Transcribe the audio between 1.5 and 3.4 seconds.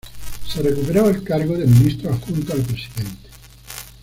de Ministro Adjunto al Presidente.